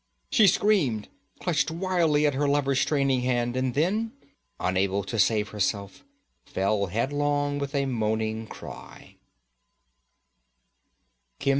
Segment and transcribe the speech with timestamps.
[0.31, 4.13] She screamed, clutched wildly at her lover's straining hand, and then,
[4.59, 6.03] unable to save herself,
[6.43, 9.17] fell headlong with a moaning cry.